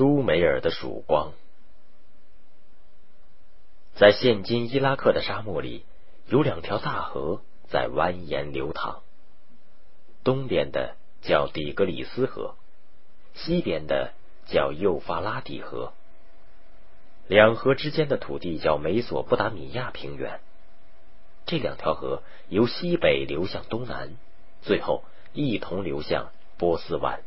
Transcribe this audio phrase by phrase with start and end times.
[0.00, 1.34] 苏美尔的曙光，
[3.92, 5.84] 在现今伊拉克的沙漠里，
[6.26, 9.02] 有两条大河在蜿蜒流淌。
[10.24, 12.54] 东边的叫底格里斯河，
[13.34, 14.14] 西边的
[14.46, 15.92] 叫幼发拉底河。
[17.26, 20.40] 两河之间的土地叫美索不达米亚平原。
[21.44, 24.16] 这两条河由西北流向东南，
[24.62, 25.04] 最后
[25.34, 27.20] 一同流向波斯湾。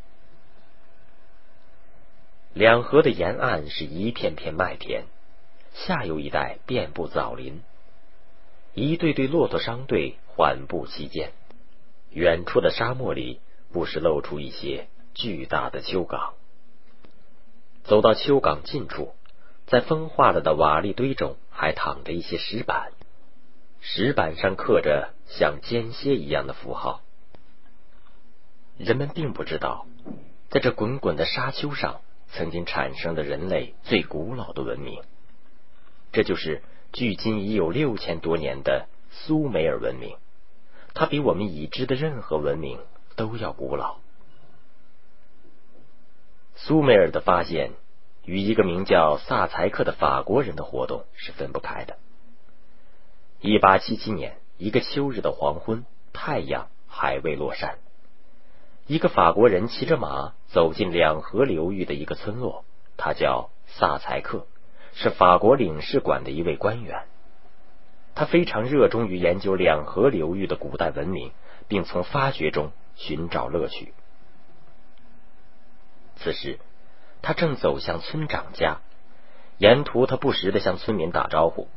[2.53, 5.05] 两河的沿岸是一片片麦田，
[5.73, 7.63] 下游一带遍布枣林，
[8.75, 11.31] 一队队骆驼商队缓步其间。
[12.11, 13.39] 远处的沙漠里
[13.71, 16.35] 不时露出一些巨大的丘岗。
[17.83, 19.15] 走到丘岗近处，
[19.65, 22.91] 在风化了的瓦砾堆中还躺着一些石板，
[23.81, 27.01] 石板上刻着像间歇一样的符号。
[28.77, 29.87] 人们并不知道，
[30.51, 32.01] 在这滚滚的沙丘上。
[32.33, 35.03] 曾经产生的人类最古老的文明，
[36.11, 40.17] 这就是距今已有六千多年的苏美尔文明。
[40.95, 42.79] 它比我们已知的任何文明
[43.15, 43.97] 都要古老。
[46.55, 47.71] 苏美尔的发现
[48.25, 51.97] 与一个名叫萨财克的法国人的活动是分不开的。
[53.41, 57.77] 一八七七年一个秋日的黄昏，太阳还未落山。
[58.85, 62.65] 一个法国人骑着马走进两河流域的一个村落，
[62.97, 64.45] 他叫萨财克，
[64.93, 67.05] 是法国领事馆的一位官员。
[68.13, 71.31] 他非常热衷于研究两河流域的古代文明，
[71.69, 73.93] 并从发掘中寻找乐趣。
[76.17, 76.59] 此时，
[77.21, 78.81] 他正走向村长家，
[79.57, 81.69] 沿途他不时的向村民打招呼。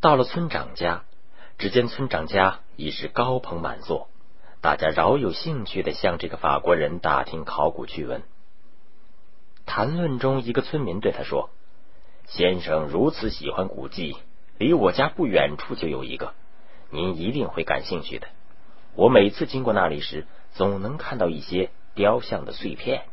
[0.00, 1.04] 到了村长家，
[1.58, 4.08] 只见村长家已是高朋满座。
[4.66, 8.24] 大家饶有兴趣的向这个法国人打听考古趣闻。
[9.64, 11.50] 谈论中，一个村民对他说
[12.26, 14.16] ：“先生如此喜欢古迹，
[14.58, 16.34] 离我家不远处就有一个，
[16.90, 18.26] 您一定会感兴趣的。
[18.96, 23.04] 我每次经过那里时，总能看到一些雕像的碎片。”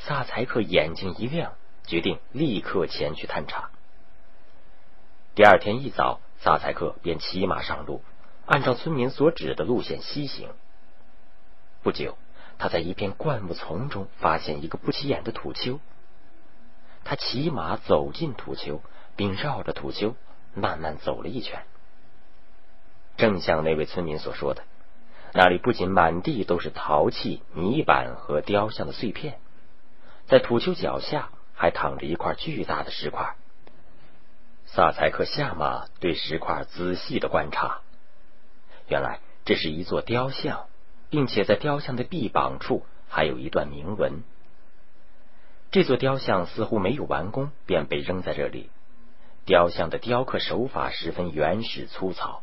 [0.00, 1.52] 萨财克眼睛一亮，
[1.84, 3.68] 决定立刻前去探查。
[5.34, 8.02] 第二天一早，萨财克便骑马上路。
[8.46, 10.50] 按照村民所指的路线西行，
[11.82, 12.18] 不久，
[12.58, 15.78] 他在一片灌木丛中发现一个不起眼的土丘。
[17.04, 18.82] 他骑马走进土丘，
[19.16, 20.16] 并绕着土丘
[20.54, 21.62] 慢慢走了一圈。
[23.16, 24.62] 正像那位村民所说的，
[25.32, 29.38] 那里不仅满地都是陶器、泥板和雕像的碎片，
[30.26, 33.36] 在土丘脚下还躺着一块巨大的石块。
[34.66, 37.80] 萨财克下马，对石块仔细的观察。
[38.90, 40.66] 原来这是一座雕像，
[41.10, 44.24] 并且在雕像的臂膀处还有一段铭文。
[45.70, 48.68] 这座雕像似乎没有完工，便被扔在这里。
[49.44, 52.42] 雕像的雕刻手法十分原始粗糙。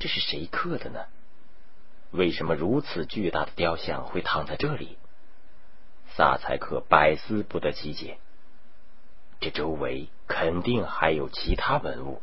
[0.00, 1.04] 这是谁刻的呢？
[2.10, 4.98] 为什么如此巨大的雕像会躺在这里？
[6.16, 8.18] 萨财克百思不得其解。
[9.38, 12.20] 这周围肯定还有其他文物。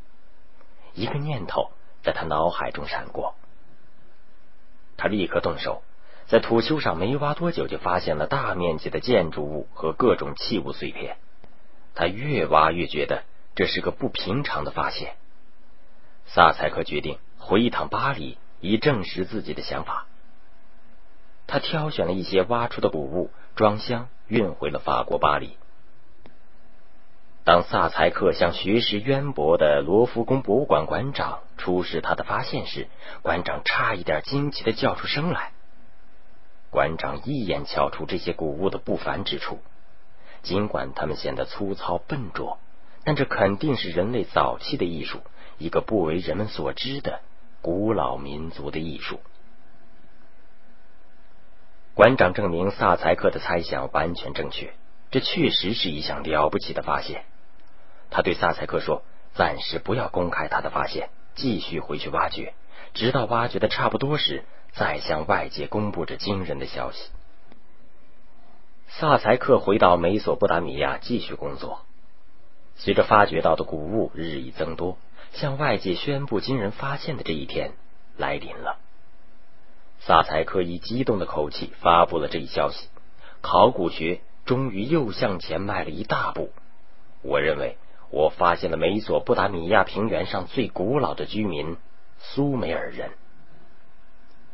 [0.93, 1.71] 一个念头。
[2.03, 3.35] 在他脑海中闪过，
[4.97, 5.83] 他立刻动手，
[6.27, 11.17] 在土丘上没挖多久，就发现了大面积的建筑物和各种器物碎片。
[11.93, 13.23] 他越挖越觉得
[13.53, 15.15] 这是个不平常的发现。
[16.25, 20.07] 萨财克决定回一趟巴黎，以证实自己的想法。
[21.47, 25.57] 他挑选了一些挖出的古物，装箱运回了法国巴黎。
[27.43, 32.87] 当萨财克向学识渊博的罗浮宫博物馆馆长出示他的发现时，
[33.23, 35.51] 馆长差一点惊奇的叫出声来。
[36.69, 39.59] 馆长一眼瞧出这些古物的不凡之处，
[40.43, 42.59] 尽管它们显得粗糙笨拙，
[43.03, 45.21] 但这肯定是人类早期的艺术，
[45.57, 47.21] 一个不为人们所知的
[47.63, 49.19] 古老民族的艺术。
[51.95, 54.73] 馆长证明萨财克的猜想完全正确，
[55.09, 57.25] 这确实是一项了不起的发现。
[58.11, 59.03] 他对萨财克说
[59.33, 62.53] ：“暂时不要公开他的发现，继续回去挖掘，
[62.93, 64.43] 直到挖掘的差不多时，
[64.73, 67.09] 再向外界公布这惊人的消息。”
[68.89, 71.85] 萨财克回到美索不达米亚继续工作。
[72.75, 74.97] 随着发掘到的古物日益增多，
[75.31, 77.71] 向外界宣布惊人发现的这一天
[78.17, 78.77] 来临了。
[80.01, 82.89] 萨财克以激动的口气发布了这一消息：
[83.39, 86.51] 考古学终于又向前迈了一大步。
[87.21, 87.77] 我认为。
[88.11, 91.77] 我发现了美索不达米亚平原上最古老的居民——
[92.19, 93.11] 苏美尔人。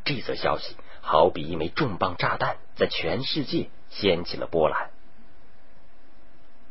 [0.05, 4.91] 这则消息好比一枚重磅炸弹，在全世界掀起了波澜。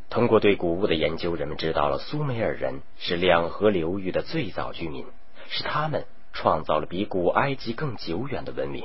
[0.09, 5.05] 通过对古物的研究，人们知道了苏美尔人是两河流域的最早居民，
[5.49, 8.85] 是他们创造了比古埃及更久远的文明。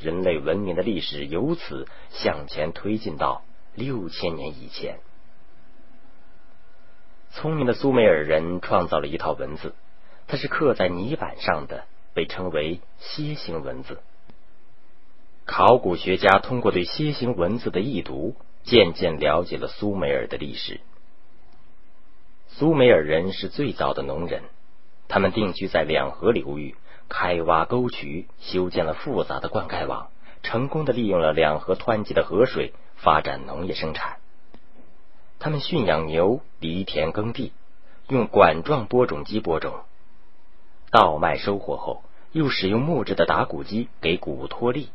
[0.00, 3.42] 人类文明的历史由此向前推进到
[3.74, 4.98] 六千年以前。
[7.34, 9.74] 聪明的苏美尔人创造了一套文字，
[10.28, 11.84] 它是刻在泥板上的，
[12.14, 13.98] 被称为楔形文字。
[15.44, 20.80] 考古学家通过对楔形文字的译读，渐渐了解了苏美尔的历史。
[22.46, 24.44] 苏美尔人是最早的农人，
[25.08, 26.76] 他们定居在两河流域，
[27.08, 30.08] 开挖沟渠，修建了复杂的灌溉网，
[30.44, 34.18] 成功的利用了两河湍急的河水，发展农业生产。
[35.44, 37.52] 他们驯养牛，犁田耕地，
[38.08, 39.80] 用管状播种机播种，
[40.90, 42.02] 稻麦收获后，
[42.32, 44.88] 又使用木质的打谷机给谷脱粒。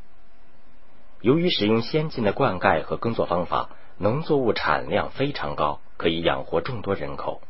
[1.21, 3.69] 由于使用先进的灌溉和耕作方法，
[3.99, 7.43] 农作物产量非常高，可以养活众多人口。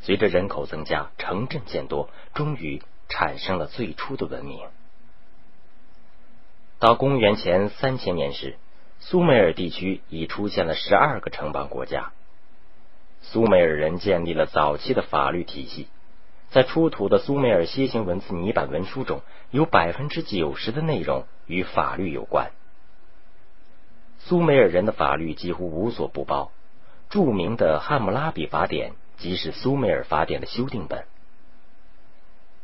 [0.00, 4.60] 随着人口增加，城镇渐多，终于产生了最初的文明。
[6.78, 8.58] 到公元前三千年时，
[9.06, 12.12] 苏美尔地区已出现了十二个城邦国家。
[13.20, 15.88] 苏美尔人建立了早期的法律体系，
[16.48, 19.20] 在出土的苏美尔楔形文字泥板文书中，
[19.50, 21.26] 有百分之九十的内容。
[21.46, 22.52] 与法律有关，
[24.20, 26.50] 苏美尔人的法律几乎无所不包。
[27.10, 31.04] 著名的《汉谟拉比法典》即是苏美尔法典的修订本。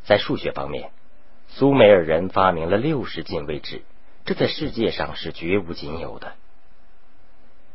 [0.04, 0.92] 在数学方面，
[1.48, 3.82] 苏美尔人发明了六十进位制，
[4.30, 6.34] 这在世界上是绝无仅有的。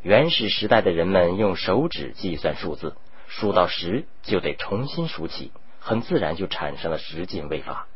[0.02, 2.96] 原始时代的人们用手指计算数字，
[3.28, 7.88] 数到十就得重新数起，很自然就产生了十进位法。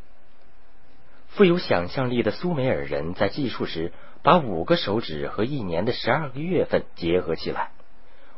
[1.29, 7.71] 富有想象力的苏美尔人在计数时，把五个手指和一年的十二个月份结合起来，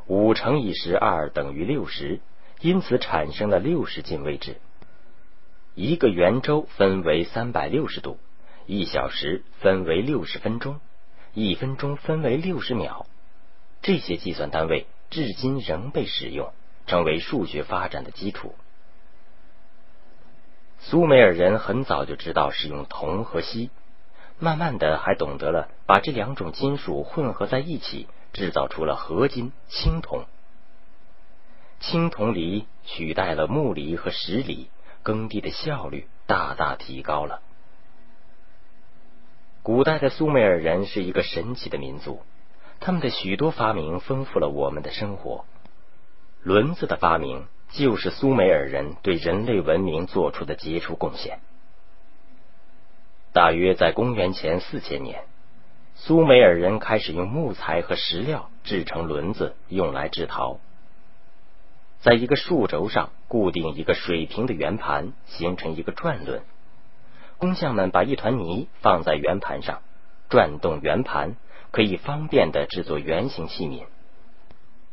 [0.06, 2.20] 五乘以十二等于六十，
[2.60, 4.58] 因此产生了六十进位制。
[5.74, 8.20] 一个圆周分为三百六十度，
[8.66, 10.80] 一小时分为六十分钟，
[11.34, 13.06] 一分钟分为六十秒。
[13.82, 16.54] 这些计算单位至今仍被使用，
[16.86, 18.56] 成为数学发展的基础。
[20.80, 23.70] 苏美尔人很早就知道使用铜和锡，
[24.40, 30.26] 慢慢的还懂得了把这两种金属混合在一起，制造出了合金青铜。
[31.80, 34.70] 青铜犁取代了木犁和石犁，
[35.04, 37.42] 耕地的效率大大提高了。
[39.64, 42.22] 古代的苏美尔人是一个神奇的民族，
[42.80, 45.46] 他们的许多发明丰富了我们的生活。
[46.44, 47.48] 轮子的发明。
[47.74, 51.40] 就是苏美尔人对人类文明做出的杰出贡献。
[53.32, 55.24] 大约在公元前四千年，
[55.96, 60.60] 苏美尔人开始用木材和石料制成轮子，用来制陶。
[62.02, 66.44] 在一个树轴上固定一个水平的圆盘，形成一个转轮。
[67.42, 69.82] 工匠们把一团泥放在圆盘上，
[70.30, 71.38] 转动圆盘，
[71.72, 73.86] 可以方便的制作圆形器皿。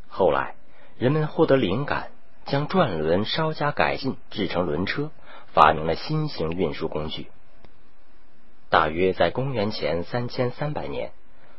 [0.08, 0.54] 后来，
[0.96, 2.08] 人们获得灵感。
[2.46, 5.10] 将转轮稍加改进，制成轮车，
[5.48, 7.26] 发明了新型运输工具。
[8.70, 11.12] 大约在公元前三千三百年，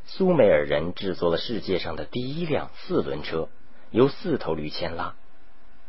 [0.05, 3.49] 苏美尔人制作了世界上的第一辆四轮车，
[3.91, 5.13] 由四头驴牵拉。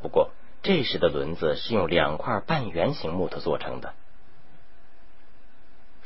[0.03, 0.33] 不过，
[0.63, 3.95] 这时的轮子是用两块半圆形木头做成的。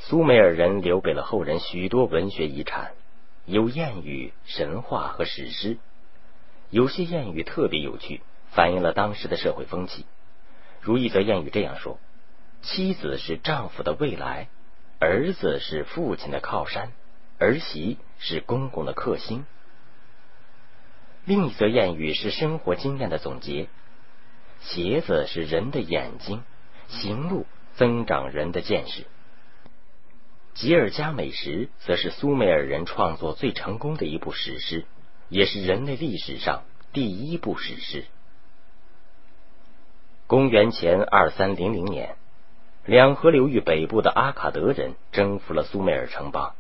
[0.07, 2.93] 苏美尔人留给了后人许多文学遗产，
[3.47, 5.79] 有谚语、神话和史诗。
[6.69, 8.21] 有些谚语特别有趣。
[8.51, 10.07] 反映了当时的社会风气，
[10.81, 11.99] 如一则谚语这样说
[12.63, 14.47] ：“妻子是丈夫的未来，
[15.01, 16.93] 儿子是父亲的靠山，
[17.41, 19.45] 儿媳是公公的克星。”
[21.27, 23.67] 另一则谚语是生活经验的总结
[24.63, 26.45] ：“鞋子是人的眼睛，
[26.87, 29.05] 行路增长人的见识。”
[30.55, 34.85] 吉尔加美什则是苏美尔人创作最成功的一部史诗，
[35.29, 38.05] 也是人类历史上第一部史诗。
[40.29, 42.15] 公元前二三零零年，
[42.85, 46.55] 两河流域北部的阿卡德人征服了苏美尔城邦。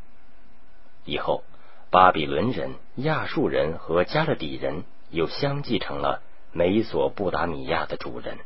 [1.05, 1.45] 以后，
[1.91, 6.21] 巴比伦人、亚述人和加勒底人又相继成了
[6.51, 8.39] 美索不达米亚的主人。